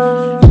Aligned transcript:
Bye. 0.00 0.49